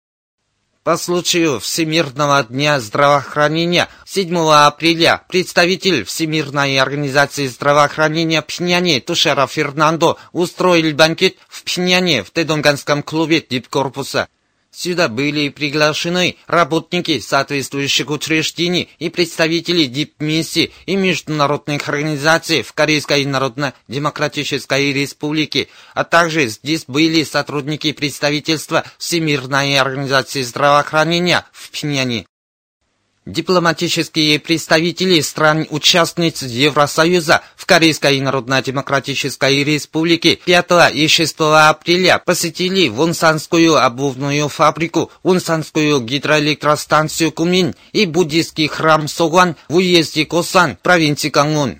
По 0.83 0.97
случаю 0.97 1.61
Всемирного 1.61 2.43
дня 2.43 2.77
здравоохранения 2.81 3.87
7 4.05 4.37
апреля 4.49 5.23
представитель 5.29 6.03
Всемирной 6.03 6.77
организации 6.77 7.47
здравоохранения 7.47 8.41
Пхеньяне 8.41 8.99
Тушера 8.99 9.47
Фернандо 9.47 10.17
устроил 10.33 10.93
банкет 10.93 11.37
в 11.47 11.63
Пхеньяне 11.63 12.21
в 12.21 12.31
Тедонганском 12.31 13.01
клубе 13.01 13.39
дипкорпуса. 13.49 14.27
Сюда 14.73 15.07
были 15.07 15.49
приглашены 15.49 16.35
работники 16.47 17.19
соответствующих 17.19 18.09
учреждений 18.09 18.89
и 18.97 19.09
представители 19.09 19.85
дипмиссий 19.85 20.73
и 20.87 20.95
международных 20.95 21.87
организаций 21.87 22.63
в 22.63 22.73
Корейской 22.73 23.23
Народно-Демократической 23.23 24.91
Республике, 24.91 25.67
а 25.93 26.03
также 26.03 26.47
здесь 26.47 26.85
были 26.87 27.23
сотрудники 27.23 27.91
представительства 27.91 28.83
Всемирной 28.97 29.77
организации 29.77 30.41
здравоохранения 30.41 31.45
в 31.51 31.69
Пхеньяне. 31.69 32.25
Дипломатические 33.25 34.37
представители 34.37 35.21
стран-участниц 35.21 36.41
Евросоюза 36.41 37.41
в 37.55 37.65
Корейской 37.65 38.19
Народно-Демократической 38.19 39.63
Республике 39.63 40.35
5 40.35 40.93
и 40.93 41.07
6 41.07 41.35
апреля 41.39 42.21
посетили 42.25 42.89
Вунсанскую 42.89 43.77
обувную 43.77 44.49
фабрику, 44.49 45.09
Вунсанскую 45.23 46.01
гидроэлектростанцию 46.01 47.31
Кумин 47.31 47.75
и 47.93 48.05
буддийский 48.05 48.67
храм 48.67 49.07
Согван 49.07 49.55
в 49.69 49.77
уезде 49.77 50.25
Косан, 50.25 50.77
провинции 50.81 51.29
Кангун. 51.29 51.79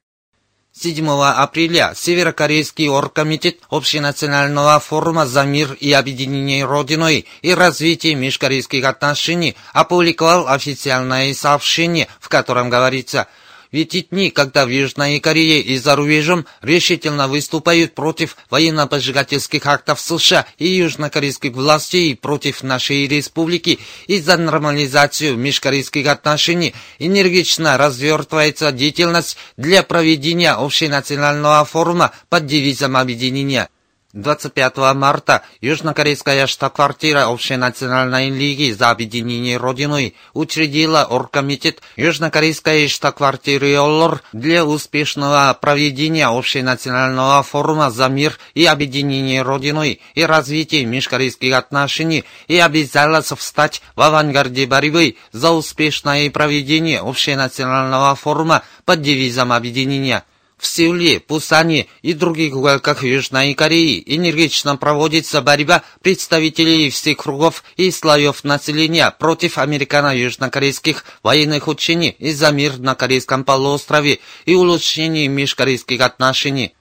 7 0.76 1.08
апреля. 1.08 1.94
Северокорейский 1.96 2.90
оргкомитет 2.90 3.60
Общенационального 3.70 4.80
форума 4.80 5.28
за 5.28 5.44
мир 5.44 5.74
и 5.74 5.92
объединение 5.92 6.66
Родиной 6.66 7.28
и 7.44 7.54
развитие 7.54 8.16
межкорейских 8.16 8.84
отношений 8.84 9.56
опубликовал 9.72 10.48
официальное 10.48 11.34
сообщение, 11.34 12.08
в 12.20 12.28
котором 12.28 12.70
говорится– 12.70 13.28
ведь 13.74 13.96
и 13.96 14.04
дни, 14.04 14.30
когда 14.30 14.66
в 14.66 14.70
Южной 14.70 15.20
Корее 15.20 15.60
и 15.60 15.78
за 15.78 15.96
рубежом 15.96 16.46
решительно 16.62 17.28
выступают 17.28 17.96
против 17.96 18.38
военно-поджигательских 18.52 19.66
актов 19.66 20.00
США 20.00 20.46
и 20.60 20.68
южнокорейских 20.68 21.52
властей 21.52 22.16
против 22.16 22.62
нашей 22.62 23.08
республики 23.08 23.80
и 24.06 24.22
за 24.22 24.38
нормализацию 24.38 25.36
межкорейских 25.36 26.08
отношений, 26.08 26.76
энергично 27.00 27.78
развертывается 27.78 28.72
деятельность 28.72 29.38
для 29.58 29.82
проведения 29.82 30.52
общенационального 30.52 31.66
форума 31.66 32.12
под 32.30 32.46
девизом 32.46 32.96
объединения. 32.96 33.70
25 34.14 34.94
марта 34.94 35.42
Южнокорейская 35.60 36.46
штаб-квартира 36.46 37.32
Общенациональной 37.32 38.30
лиги 38.30 38.72
за 38.72 38.92
объединение 38.92 39.58
Родиной 39.58 40.16
учредила 40.34 41.04
оргкомитет 41.06 41.82
Южнокорейской 41.96 42.88
штаб-квартиры 42.88 43.76
ОЛОР 43.76 44.22
для 44.32 44.66
успешного 44.66 45.58
проведения 45.60 46.28
Общенационального 46.28 47.42
форума 47.42 47.90
за 47.90 48.08
мир 48.08 48.38
и 48.54 48.66
объединение 48.66 49.42
Родиной 49.42 50.00
и 50.14 50.24
развитие 50.24 50.86
межкорейских 50.86 51.56
отношений 51.56 52.24
и 52.48 52.60
обязалась 52.60 53.32
встать 53.32 53.82
в 53.96 54.02
авангарде 54.02 54.68
борьбы 54.68 55.16
за 55.32 55.52
успешное 55.52 56.30
проведение 56.30 57.00
Общенационального 57.00 58.14
форума 58.14 58.62
под 58.86 59.02
девизом 59.02 59.52
объединения– 59.52 60.24
в 60.64 60.68
Сеуле, 60.68 61.20
Пусане 61.20 61.88
и 62.02 62.14
других 62.14 62.56
уголках 62.56 63.04
Южной 63.04 63.54
Кореи 63.54 64.02
энергично 64.06 64.78
проводится 64.78 65.42
борьба 65.42 65.84
представителей 66.02 66.90
всех 66.90 67.18
кругов 67.18 67.66
и 67.76 67.92
слоев 67.92 68.46
населения 68.46 69.12
против 69.12 69.58
американо-южнокорейских 69.58 71.04
военных 71.22 71.68
учений 71.68 72.16
из-за 72.18 72.52
мир 72.52 72.80
на 72.80 72.96
Корейском 72.96 73.44
полуострове 73.44 74.20
и 74.46 74.56
улучшения 74.56 75.28
межкорейских 75.28 76.00
отношений. 76.00 76.74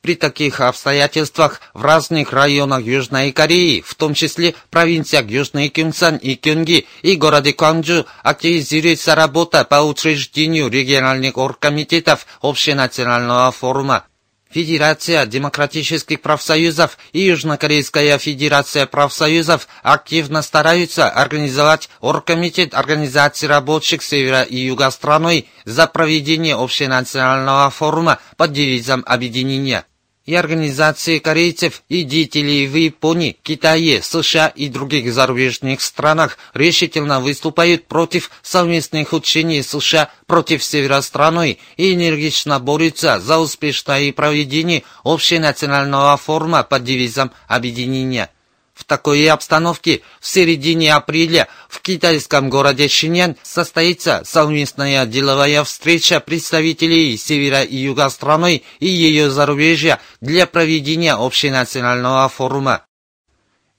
При 0.00 0.14
таких 0.14 0.60
обстоятельствах 0.60 1.60
в 1.74 1.82
разных 1.82 2.32
районах 2.32 2.84
Южной 2.84 3.32
Кореи, 3.32 3.82
в 3.84 3.94
том 3.96 4.14
числе 4.14 4.54
провинциях 4.70 5.26
Южный 5.26 5.68
Кюнсан 5.68 6.16
и 6.16 6.36
Кюнги 6.36 6.86
и 7.02 7.16
городе 7.16 7.52
Кванджу, 7.52 8.06
активизируется 8.22 9.16
работа 9.16 9.64
по 9.64 9.82
учреждению 9.82 10.68
региональных 10.68 11.36
оргкомитетов 11.36 12.26
Общенационального 12.40 13.50
форума. 13.50 14.04
Федерация 14.50 15.26
демократических 15.26 16.22
профсоюзов 16.22 16.96
и 17.12 17.20
Южнокорейская 17.20 18.16
федерация 18.18 18.86
профсоюзов 18.86 19.68
активно 19.82 20.40
стараются 20.40 21.08
организовать 21.10 21.90
оргкомитет 22.00 22.72
организации 22.72 23.46
рабочих 23.46 24.02
севера 24.02 24.42
и 24.42 24.56
юга 24.56 24.90
страной 24.90 25.48
за 25.66 25.86
проведение 25.86 26.56
общенационального 26.56 27.68
форума 27.68 28.20
под 28.38 28.52
девизом 28.52 29.04
объединения 29.06 29.84
и 30.28 30.34
организации 30.34 31.20
корейцев 31.20 31.82
и 31.88 32.02
деятелей 32.02 32.66
в 32.66 32.76
Японии, 32.76 33.38
Китае, 33.42 34.02
США 34.02 34.48
и 34.48 34.68
других 34.68 35.10
зарубежных 35.10 35.80
странах 35.80 36.36
решительно 36.52 37.18
выступают 37.18 37.86
против 37.86 38.30
совместных 38.42 39.14
учений 39.14 39.62
США 39.62 40.10
против 40.26 40.62
севера 40.62 41.00
страной 41.00 41.58
и 41.78 41.94
энергично 41.94 42.60
борются 42.60 43.20
за 43.20 43.38
успешное 43.38 44.12
проведение 44.12 44.82
общенационального 45.02 46.18
форума 46.18 46.62
под 46.62 46.84
девизом 46.84 47.30
объединения. 47.46 48.28
Такой 48.88 49.28
обстановке 49.28 50.00
в 50.18 50.26
середине 50.26 50.94
апреля 50.94 51.46
в 51.68 51.82
китайском 51.82 52.48
городе 52.48 52.88
Шинян 52.88 53.36
состоится 53.42 54.22
совместная 54.24 55.04
деловая 55.04 55.62
встреча 55.62 56.20
представителей 56.20 57.18
севера 57.18 57.60
и 57.60 57.76
юга 57.76 58.08
страны 58.08 58.62
и 58.80 58.86
ее 58.86 59.30
зарубежья 59.30 60.00
для 60.22 60.46
проведения 60.46 61.12
общенационального 61.12 62.30
форума. 62.30 62.87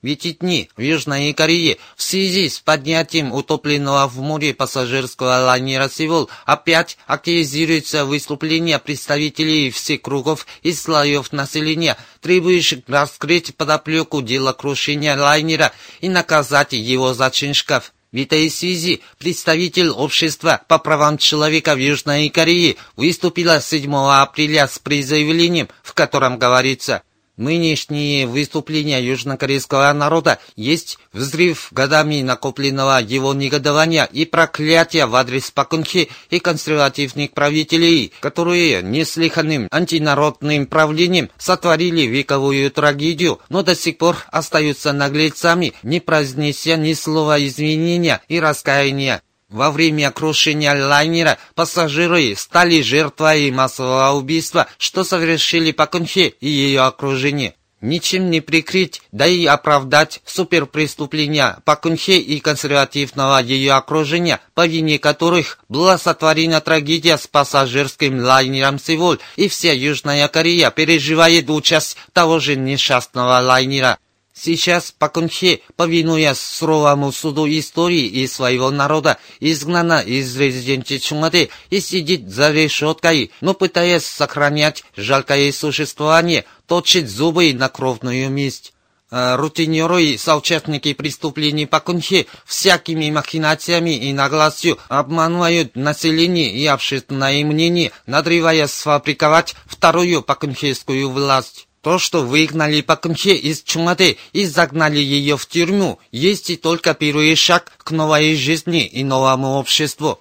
В 0.02 0.06
эти 0.06 0.32
дни 0.32 0.70
в 0.78 0.82
Южной 0.82 1.34
Корее 1.34 1.78
в 1.98 2.02
связи 2.02 2.48
с 2.48 2.62
поднятием 2.62 3.34
утопленного 3.34 4.08
в 4.08 4.18
море 4.20 4.54
пассажирского 4.54 5.44
лайнера 5.44 5.90
«Сеул» 5.90 6.30
опять 6.46 6.98
активизируется 7.06 8.06
выступление 8.06 8.80
представителей 8.80 9.70
всех 9.72 10.04
кругов 10.04 10.48
и 10.62 10.72
слоев 10.72 11.34
населения, 11.34 11.98
требующих 12.22 12.80
раскрыть 12.88 13.54
подоплеку 13.58 14.22
дела 14.22 14.54
крушения 14.54 15.18
лайнера 15.18 15.74
и 16.00 16.08
наказать 16.08 16.72
его 16.72 17.14
зачинщиков. 17.14 17.92
В 18.14 18.16
этой 18.16 18.50
связи 18.50 19.02
представитель 19.18 19.90
общества 19.90 20.62
по 20.70 20.80
правам 20.80 21.18
человека 21.18 21.76
в 21.76 21.78
Южной 21.78 22.30
Корее 22.30 22.78
выступила 22.96 23.60
7 23.60 23.94
апреля 23.94 24.66
с 24.70 24.80
призывлением, 24.80 25.68
в 25.84 25.94
котором 25.94 26.40
говорится– 26.40 27.04
Нынешние 27.40 28.28
выступления 28.28 29.02
южнокорейского 29.02 29.94
народа 29.94 30.40
есть 30.58 31.00
взрыв 31.14 31.70
годами 31.72 32.22
накопленного 32.22 33.02
его 33.02 33.34
негодования 33.34 34.04
и 34.04 34.26
проклятия 34.26 35.06
в 35.06 35.16
адрес 35.16 35.50
Пакунхи 35.50 36.10
и 36.30 36.40
консервативных 36.40 37.32
правителей, 37.32 38.12
которые 38.20 38.84
неслыханным 38.84 39.70
антинародным 39.72 40.68
правлением 40.68 41.30
сотворили 41.38 42.02
вековую 42.02 42.70
трагедию, 42.72 43.40
но 43.48 43.64
до 43.64 43.74
сих 43.74 43.98
пор 43.98 44.18
остаются 44.34 44.92
наглецами, 44.92 45.72
не 45.82 46.02
произнеся 46.02 46.76
ни 46.76 46.92
слова 46.92 47.42
извинения 47.42 48.22
и 48.28 48.42
раскаяния. 48.42 49.22
Во 49.50 49.72
время 49.72 50.12
крушения 50.12 50.76
лайнера 50.76 51.40
пассажиры 51.56 52.36
стали 52.38 52.82
жертвой 52.82 53.50
массового 53.50 54.16
убийства, 54.16 54.68
что 54.78 55.04
совершили 55.04 55.72
Пакунхе 55.72 56.28
и 56.40 56.48
ее 56.48 56.82
окружение. 56.82 57.56
Ничем 57.82 58.30
не 58.30 58.42
прикрыть, 58.42 59.02
да 59.12 59.26
и 59.26 59.46
оправдать 59.46 60.22
суперпреступления 60.26 61.60
Пакунхе 61.66 62.20
и 62.20 62.40
консервативного 62.42 63.42
ее 63.42 63.74
окружения, 63.74 64.40
по 64.54 64.68
вине 64.68 65.00
которых 65.00 65.60
была 65.68 65.98
сотворена 65.98 66.62
трагедия 66.62 67.18
с 67.18 67.26
пассажирским 67.26 68.20
лайнером 68.20 68.78
«Сеул», 68.78 69.18
и 69.36 69.48
вся 69.48 69.72
Южная 69.72 70.28
Корея 70.28 70.72
переживает 70.72 71.50
участь 71.50 71.98
того 72.14 72.40
же 72.40 72.56
несчастного 72.56 73.40
лайнера. 73.40 73.98
Сейчас 74.42 74.94
Пакунхе, 74.98 75.60
повинуясь 75.76 76.40
суровому 76.40 77.12
суду 77.12 77.46
истории 77.46 78.06
и 78.06 78.26
своего 78.26 78.72
народа, 78.72 79.18
изгнана 79.42 80.00
из 80.00 80.34
резиденции 80.38 80.98
Чунгады 80.98 81.50
и 81.70 81.82
сидит 81.82 82.30
за 82.30 82.52
решеткой, 82.52 83.32
но 83.42 83.54
пытаясь 83.54 84.06
сохранять 84.06 84.86
жалкое 84.96 85.52
существование, 85.52 86.46
точит 86.68 87.10
зубы 87.10 87.52
на 87.54 87.68
кровную 87.68 88.30
месть. 88.30 88.72
А 89.12 89.36
рутинеры 89.36 90.04
и 90.04 90.18
соучастники 90.18 90.94
преступлений 90.94 91.66
Пакунхе 91.66 92.26
всякими 92.46 93.12
махинациями 93.12 93.98
и 93.98 94.14
наглостью 94.14 94.78
обманывают 94.88 95.76
население 95.76 96.50
и 96.50 96.66
общественное 96.66 97.44
мнение, 97.44 97.92
надрывая 98.06 98.68
сфабриковать 98.68 99.56
вторую 99.66 100.22
пакунхейскую 100.22 101.10
власть. 101.10 101.69
То, 101.82 101.98
что 101.98 102.24
выгнали 102.24 102.82
Пакунхе 102.82 103.36
из 103.36 103.62
Чумады 103.64 104.18
и 104.34 104.46
загнали 104.46 105.00
ее 105.00 105.38
в 105.38 105.46
тюрьму, 105.46 106.00
есть 106.12 106.50
и 106.50 106.58
только 106.58 106.94
первый 106.94 107.36
шаг 107.36 107.72
к 107.78 107.92
новой 107.92 108.36
жизни 108.36 108.86
и 108.86 109.04
новому 109.04 109.56
обществу. 109.56 110.20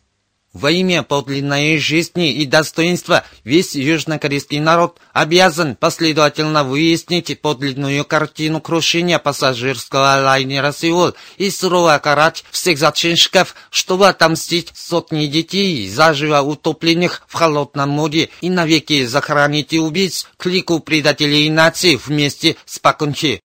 Во 0.54 0.70
имя 0.70 1.02
подлинной 1.02 1.76
жизни 1.76 2.32
и 2.32 2.46
достоинства 2.46 3.22
весь 3.44 3.74
южнокорейский 3.74 4.60
народ 4.60 4.98
обязан 5.12 5.76
последовательно 5.76 6.64
выяснить 6.64 7.38
подлинную 7.42 8.02
картину 8.06 8.62
крушения 8.62 9.18
пассажирского 9.18 10.22
лайнера 10.22 10.72
«Сеул» 10.72 11.12
и 11.36 11.50
сурово 11.50 12.00
карать 12.02 12.44
всех 12.50 12.78
зачинщиков, 12.78 13.54
чтобы 13.70 14.08
отомстить 14.08 14.72
сотни 14.74 15.26
детей, 15.26 15.86
заживо 15.86 16.40
утопленных 16.40 17.24
в 17.28 17.34
холодном 17.34 17.90
море 17.90 18.30
и 18.40 18.48
навеки 18.48 19.04
захоронить 19.04 19.74
убийц 19.74 20.26
к 20.38 20.46
лику 20.46 20.80
предателей 20.80 21.50
нации 21.50 21.96
вместе 21.96 22.56
с 22.64 22.78
Пакунхи. 22.78 23.42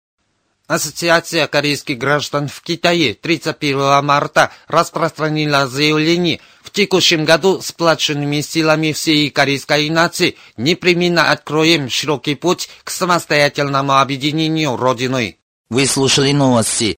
Ассоциация 0.69 1.47
корейских 1.47 1.97
граждан 1.97 2.47
в 2.47 2.61
Китае 2.61 3.15
31 3.15 4.05
марта 4.05 4.51
распространила 4.67 5.67
заявление 5.67 6.41
в 6.61 6.69
текущем 6.69 7.25
году 7.25 7.59
сплаченными 7.59 8.41
силами 8.41 8.91
всей 8.91 9.31
корейской 9.31 9.89
нации 9.89 10.37
непременно 10.57 11.31
откроем 11.31 11.89
широкий 11.89 12.35
путь 12.35 12.69
к 12.83 12.91
самостоятельному 12.91 13.97
объединению 13.97 14.77
Родиной. 14.77 15.39
Вы 15.71 15.87
слушали 15.87 16.33
новости. 16.33 16.97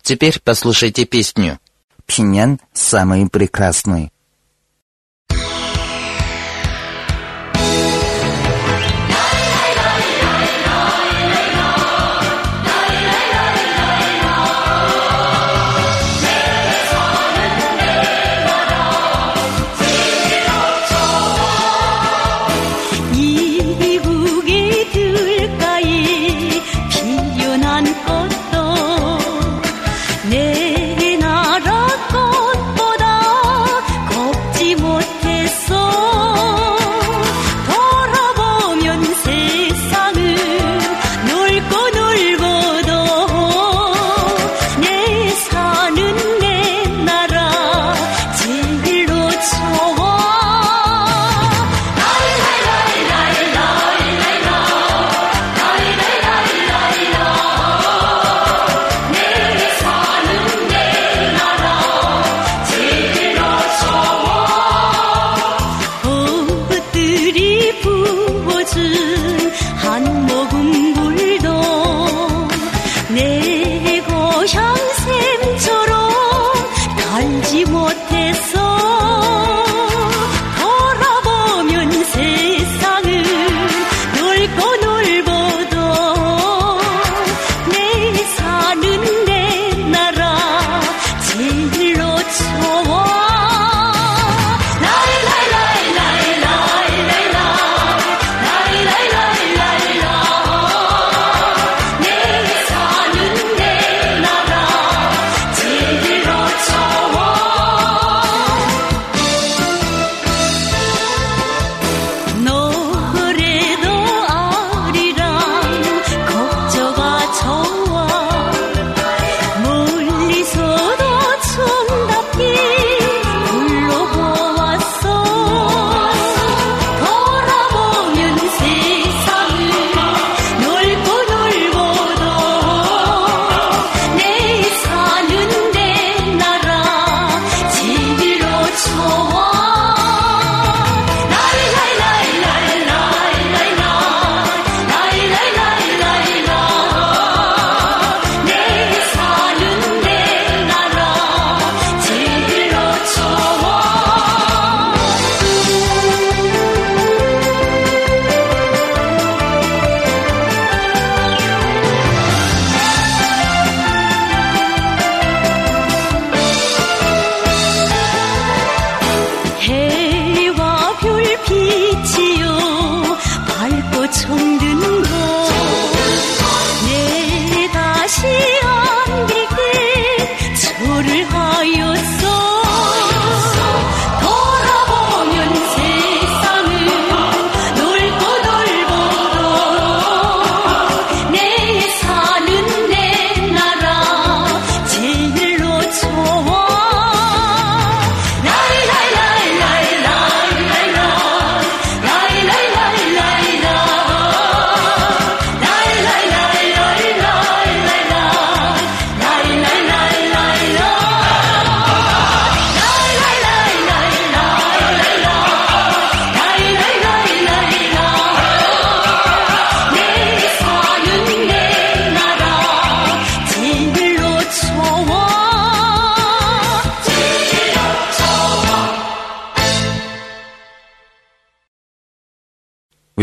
Теперь 0.00 0.40
послушайте 0.42 1.04
песню. 1.04 1.58
Пхеньян 2.06 2.58
самый 2.72 3.28
прекрасный. 3.28 4.13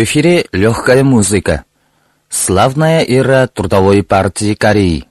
В 0.02 0.04
эфире 0.04 0.48
легкая 0.52 1.04
музыка. 1.04 1.64
Славная 2.28 3.04
эра 3.04 3.46
трудовой 3.46 4.02
партии 4.02 4.56
Кореи. 4.56 5.06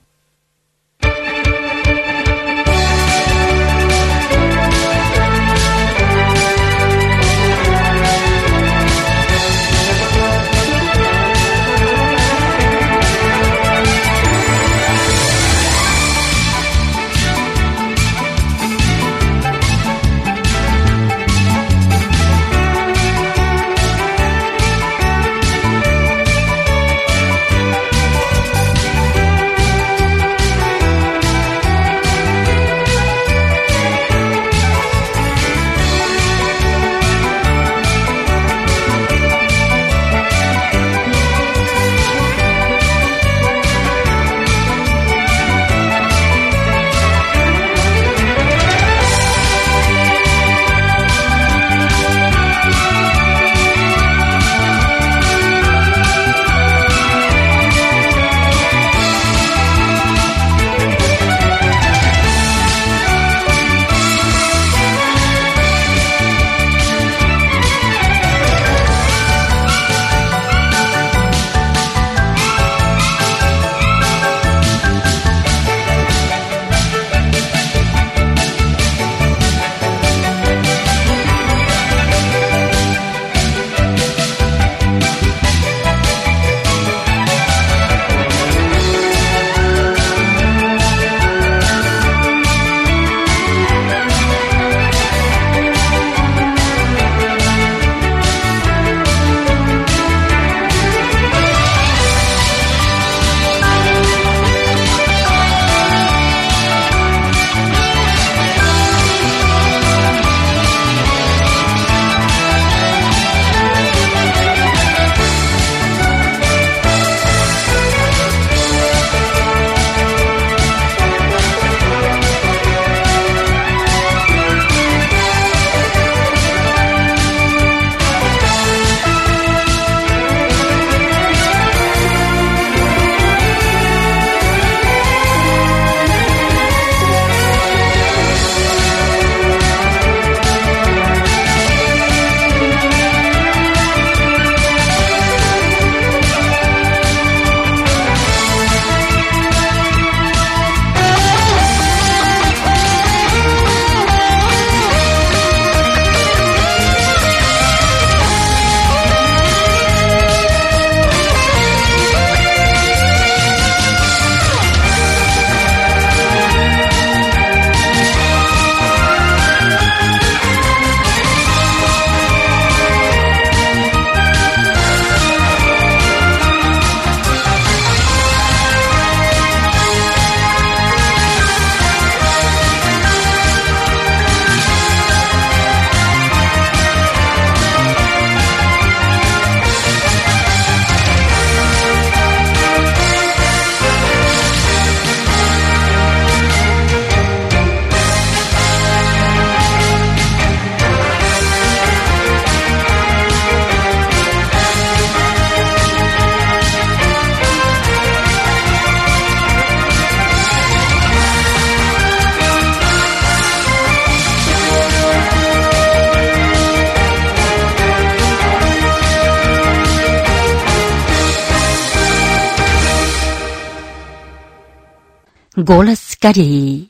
Голос 225.73 226.17
Кореи. 226.19 226.89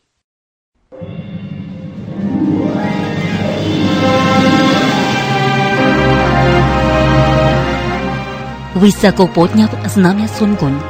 Высоко 8.74 9.28
подняв 9.28 9.70
знамя 9.86 10.28
Сунгун. 10.28 10.82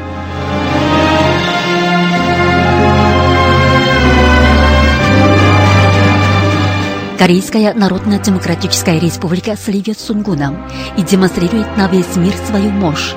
Корейская 7.19 7.73
Народно-Демократическая 7.73 8.99
Республика 9.01 9.58
сливет 9.58 9.99
с 9.99 10.06
Сунгуном 10.06 10.65
и 10.97 11.01
демонстрирует 11.01 11.75
на 11.75 11.89
весь 11.89 12.15
мир 12.15 12.36
свою 12.47 12.69
мощь. 12.69 13.15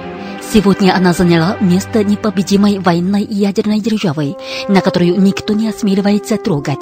Сегодня 0.54 0.94
она 0.94 1.12
заняла 1.12 1.56
место 1.60 2.04
непобедимой 2.04 2.78
военной 2.78 3.24
и 3.24 3.34
ядерной 3.34 3.80
державы, 3.80 4.36
на 4.68 4.82
которую 4.82 5.20
никто 5.20 5.52
не 5.52 5.68
осмеливается 5.68 6.36
трогать. 6.36 6.78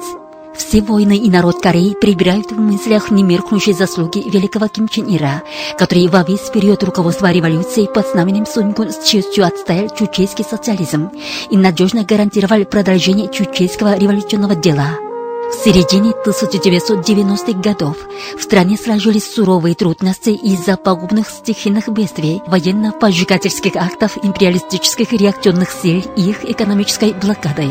Все 0.55 0.79
войны 0.83 1.17
и 1.17 1.27
народ 1.31 1.59
Кореи 1.59 1.95
прибирают 1.99 2.51
в 2.51 2.59
мыслях 2.59 3.09
немеркнущие 3.09 3.73
заслуги 3.73 4.29
великого 4.29 4.67
Ким 4.67 4.87
Чен 4.87 5.07
Ира, 5.17 5.41
который 5.79 6.07
во 6.07 6.21
весь 6.21 6.51
период 6.51 6.83
руководства 6.83 7.31
революции 7.31 7.89
под 7.91 8.07
знаменем 8.07 8.45
Сунгун 8.45 8.91
с 8.91 9.03
честью 9.07 9.43
отстоял 9.43 9.89
чучейский 9.89 10.45
социализм 10.45 11.09
и 11.49 11.57
надежно 11.57 12.03
гарантировал 12.03 12.65
продолжение 12.65 13.27
чучейского 13.27 13.97
революционного 13.97 14.53
дела. 14.53 15.12
В 15.51 15.55
середине 15.63 16.11
1990-х 16.25 17.59
годов 17.59 17.97
в 18.37 18.41
стране 18.41 18.77
сложились 18.77 19.33
суровые 19.33 19.75
трудности 19.75 20.29
из-за 20.29 20.77
пагубных 20.77 21.29
стихийных 21.29 21.89
бедствий, 21.89 22.41
военно-поджигательских 22.47 23.75
актов 23.75 24.17
империалистических 24.23 25.11
реакционных 25.11 25.71
сил 25.71 26.01
и 26.15 26.29
их 26.29 26.45
экономической 26.45 27.13
блокады. 27.13 27.69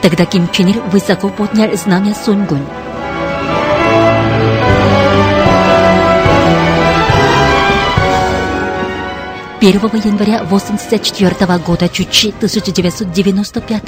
Тогда 0.00 0.24
Ким 0.24 0.48
Чен 0.50 0.68
Ир 0.68 0.80
высоко 0.90 1.28
поднял 1.28 1.76
знамя 1.76 2.14
Суньгунь. 2.14 2.66
1 9.58 9.80
января 10.04 10.40
1984 10.40 11.58
года, 11.58 11.88
чуть 11.88 12.34
1995, 12.36 13.82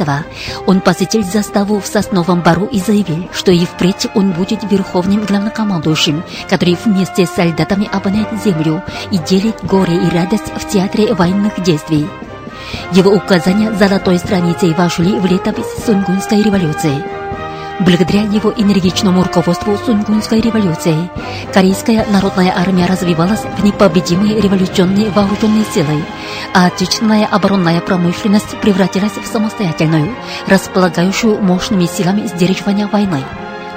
он 0.66 0.80
посетил 0.80 1.22
заставу 1.22 1.78
в 1.78 1.86
Сосновом 1.86 2.40
Бару 2.40 2.66
и 2.66 2.80
заявил, 2.80 3.28
что 3.32 3.52
и 3.52 3.66
впредь 3.66 4.06
он 4.14 4.32
будет 4.32 4.60
верховным 4.70 5.24
главнокомандующим, 5.26 6.24
который 6.48 6.78
вместе 6.82 7.26
с 7.26 7.30
солдатами 7.30 7.88
обоняет 7.92 8.28
землю 8.42 8.82
и 9.10 9.18
делит 9.18 9.62
горе 9.62 9.96
и 9.96 10.08
радость 10.08 10.50
в 10.56 10.68
театре 10.68 11.12
военных 11.12 11.62
действий. 11.62 12.06
Его 12.92 13.12
указания 13.12 13.72
золотой 13.74 14.18
страницей 14.18 14.72
вошли 14.72 15.18
в 15.18 15.26
летопись 15.26 15.84
Сунгунской 15.84 16.42
революции. 16.42 17.04
Благодаря 17.80 18.22
его 18.22 18.52
энергичному 18.56 19.22
руководству 19.22 19.76
Сунгунской 19.76 20.40
революции, 20.40 21.08
Корейская 21.52 22.04
народная 22.06 22.52
армия 22.56 22.86
развивалась 22.86 23.40
в 23.56 23.64
непобедимые 23.64 24.40
революционные 24.40 25.10
вооруженные 25.10 25.64
силы, 25.64 26.04
а 26.54 26.66
отечественная 26.66 27.26
оборонная 27.26 27.80
промышленность 27.80 28.58
превратилась 28.60 29.12
в 29.12 29.26
самостоятельную, 29.26 30.14
располагающую 30.46 31.40
мощными 31.40 31.86
силами 31.86 32.26
сдерживания 32.26 32.86
войны. 32.86 33.22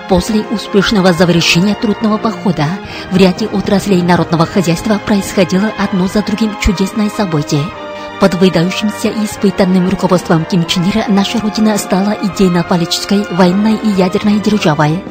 После 0.10 0.42
успешного 0.42 1.14
завершения 1.14 1.76
трудного 1.76 2.18
похода 2.18 2.66
в 3.12 3.18
ряде 3.18 3.46
отраслей 3.48 4.02
народного 4.02 4.46
хозяйства 4.46 5.00
происходило 5.06 5.72
одно 5.78 6.08
за 6.08 6.22
другим 6.24 6.52
чудесное 6.60 7.10
событие– 7.10 7.64
под 8.22 8.36
выдающимся 8.36 9.08
и 9.08 9.26
испытанным 9.26 9.90
руководством 9.90 10.46
Ким 10.46 10.64
Чен 10.68 10.84
Ира 10.84 11.06
наша 11.08 11.42
Родина 11.42 11.76
стала 11.80 12.16
идейно-политической, 12.22 13.26
военной 13.32 13.74
и 13.74 13.90
ядерной 13.90 14.40
державой. 14.40 15.04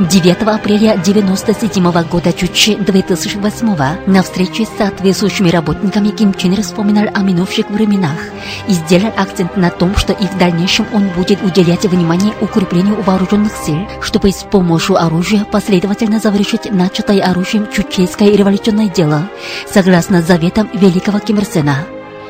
9 0.00 0.42
апреля 0.42 0.94
1997 0.94 2.08
года 2.08 2.32
Чучи 2.32 2.74
2008 2.74 3.76
на 4.06 4.22
встрече 4.24 4.66
с 4.66 4.76
соответствующими 4.76 5.48
работниками 5.48 6.08
Ким 6.08 6.34
Чен 6.34 6.54
Ир 6.54 6.62
вспоминал 6.62 7.06
о 7.14 7.20
минувших 7.20 7.70
временах 7.70 8.18
и 8.66 8.72
сделал 8.72 9.12
акцент 9.16 9.56
на 9.56 9.70
том, 9.70 9.94
что 9.94 10.12
и 10.12 10.26
в 10.26 10.36
дальнейшем 10.36 10.86
он 10.92 11.06
будет 11.10 11.40
уделять 11.40 11.84
внимание 11.84 12.34
укреплению 12.40 13.00
вооруженных 13.02 13.52
сил, 13.64 13.78
чтобы 14.00 14.32
с 14.32 14.42
помощью 14.42 15.00
оружия 15.00 15.44
последовательно 15.44 16.18
завершить 16.18 16.68
начатое 16.72 17.22
оружием 17.22 17.68
чучейское 17.70 18.30
революционное 18.30 18.88
дело, 18.88 19.28
согласно 19.72 20.20
заветам 20.20 20.68
великого 20.74 21.20
Ким 21.20 21.38
Ир 21.38 21.44
Сена 21.44 21.86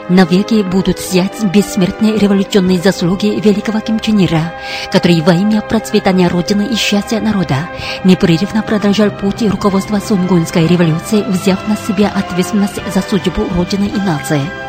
навеки 0.08 0.62
будут 0.62 0.98
сиять 0.98 1.42
бессмертные 1.44 2.18
революционные 2.18 2.78
заслуги 2.78 3.40
великого 3.40 3.80
Ким 3.80 4.00
Чен 4.00 4.24
Ира, 4.24 4.52
который 4.92 5.20
во 5.20 5.32
имя 5.34 5.60
процветания 5.62 6.28
Родины 6.28 6.66
и 6.66 6.76
счастья 6.76 7.20
народа 7.20 7.68
непрерывно 8.04 8.62
продолжал 8.62 9.10
путь 9.10 9.42
руководства 9.42 9.98
Сунгунской 9.98 10.66
революции, 10.66 11.22
взяв 11.26 11.66
на 11.68 11.76
себя 11.76 12.12
ответственность 12.14 12.80
за 12.92 13.02
судьбу 13.02 13.44
Родины 13.54 13.86
и 13.86 13.98
нации. 13.98 14.63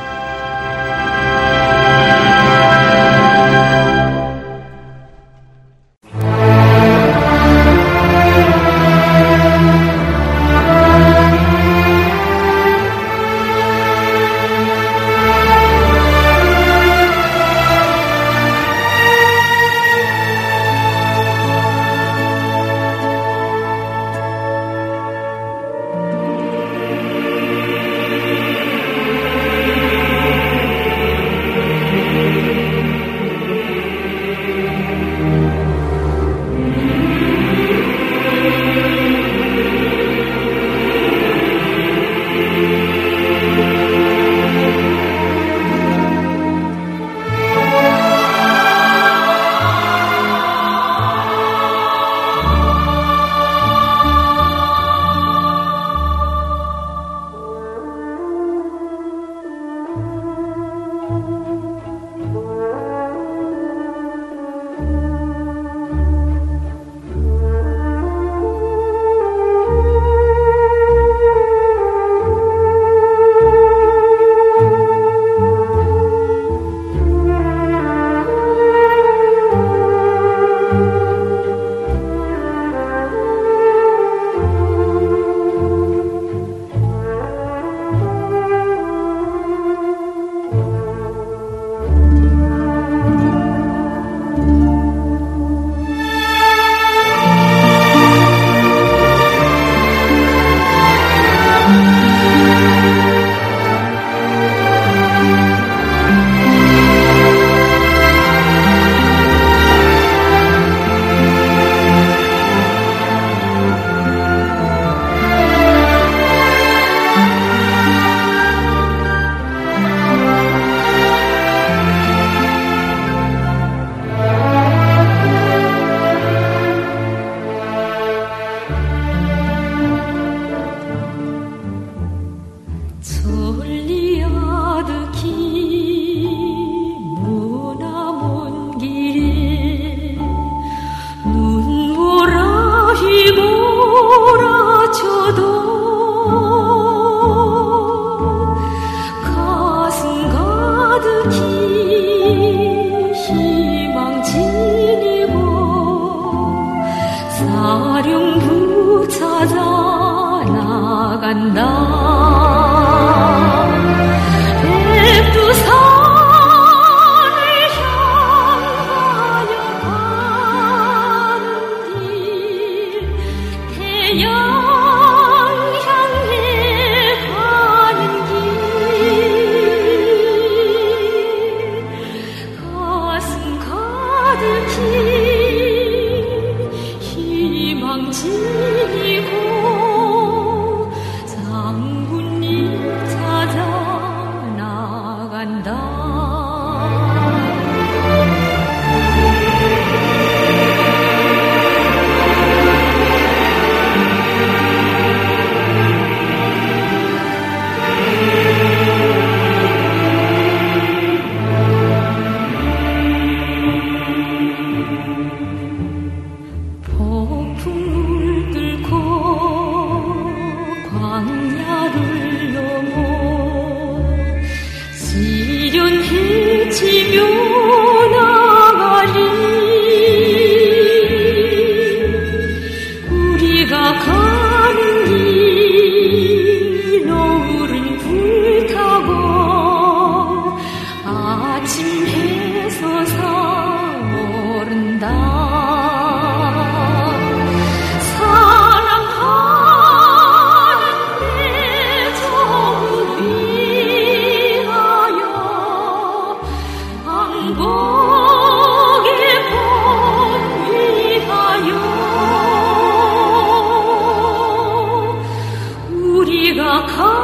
희망지 187.00 188.75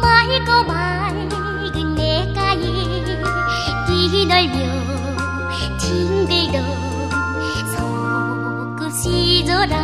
맑고 0.00 0.64
맑은 0.64 1.94
내가에 1.94 2.62
뛰놀며 3.86 4.58
팅들던 5.78 6.54
소꿉시조라 8.88 9.74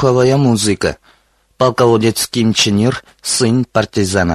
Духовая 0.00 0.38
музыка. 0.38 0.96
Полководец 1.58 2.26
Ким 2.26 2.54
Чен 2.54 2.90
сын 3.20 3.66
партизана. 3.66 4.34